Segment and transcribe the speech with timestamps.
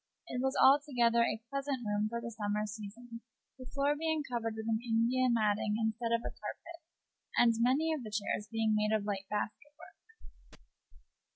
[0.27, 3.21] It was altogether a pleasant room for the summer season,
[3.59, 6.81] the floor being covered with an India matting instead of a carpet,
[7.37, 10.59] and many of the chairs being made of light basket work.